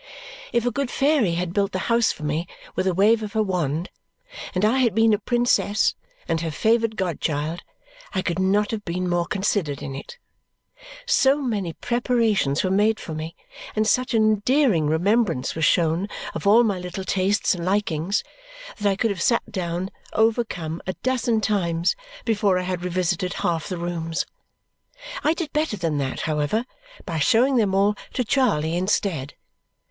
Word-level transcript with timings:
If 0.51 0.65
a 0.65 0.71
good 0.71 0.89
fairy 0.89 1.35
had 1.35 1.53
built 1.53 1.73
the 1.73 1.77
house 1.85 2.11
for 2.11 2.23
me 2.23 2.47
with 2.75 2.87
a 2.87 2.93
wave 2.95 3.21
of 3.21 3.33
her 3.33 3.43
wand, 3.43 3.91
and 4.55 4.65
I 4.65 4.79
had 4.79 4.95
been 4.95 5.13
a 5.13 5.19
princess 5.19 5.93
and 6.27 6.41
her 6.41 6.49
favoured 6.49 6.95
god 6.97 7.21
child, 7.21 7.61
I 8.11 8.23
could 8.23 8.39
not 8.39 8.71
have 8.71 8.83
been 8.83 9.07
more 9.07 9.27
considered 9.27 9.83
in 9.83 9.93
it. 9.93 10.17
So 11.05 11.37
many 11.39 11.73
preparations 11.73 12.63
were 12.63 12.71
made 12.71 12.99
for 12.99 13.13
me 13.13 13.35
and 13.75 13.85
such 13.87 14.15
an 14.15 14.23
endearing 14.23 14.87
remembrance 14.87 15.53
was 15.53 15.65
shown 15.65 16.07
of 16.33 16.47
all 16.47 16.63
my 16.63 16.79
little 16.79 17.03
tastes 17.05 17.53
and 17.53 17.63
likings 17.63 18.23
that 18.79 18.89
I 18.89 18.95
could 18.95 19.11
have 19.11 19.21
sat 19.21 19.51
down, 19.51 19.91
overcome, 20.13 20.81
a 20.87 20.93
dozen 21.03 21.41
times 21.41 21.95
before 22.25 22.57
I 22.57 22.63
had 22.63 22.83
revisited 22.83 23.33
half 23.45 23.69
the 23.69 23.77
rooms. 23.77 24.25
I 25.23 25.35
did 25.35 25.53
better 25.53 25.77
than 25.77 25.99
that, 25.99 26.21
however, 26.21 26.65
by 27.05 27.19
showing 27.19 27.57
them 27.57 27.75
all 27.75 27.93
to 28.13 28.25
Charley 28.25 28.75
instead. 28.75 29.35